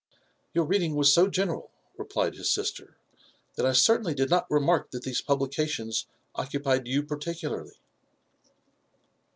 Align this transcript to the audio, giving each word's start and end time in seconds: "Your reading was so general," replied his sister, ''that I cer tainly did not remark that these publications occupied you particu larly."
"Your 0.55 0.65
reading 0.65 0.95
was 0.95 1.13
so 1.13 1.27
general," 1.27 1.69
replied 1.95 2.33
his 2.33 2.49
sister, 2.49 2.97
''that 3.55 3.65
I 3.67 3.73
cer 3.73 3.99
tainly 3.99 4.15
did 4.15 4.31
not 4.31 4.49
remark 4.49 4.89
that 4.89 5.03
these 5.03 5.21
publications 5.21 6.07
occupied 6.33 6.87
you 6.87 7.03
particu 7.03 7.51
larly." 7.51 7.75